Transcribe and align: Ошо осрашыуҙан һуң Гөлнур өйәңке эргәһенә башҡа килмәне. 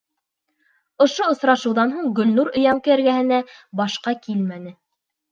Ошо 1.05 1.25
осрашыуҙан 1.33 1.91
һуң 1.97 2.07
Гөлнур 2.19 2.49
өйәңке 2.61 2.93
эргәһенә 2.95 3.37
башҡа 3.83 4.15
килмәне. 4.25 4.73